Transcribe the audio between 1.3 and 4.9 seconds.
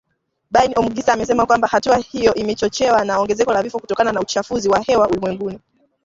kwamba hatua hiyo imechochewa na ongezeko la vifo kutokana na uchafuzi wa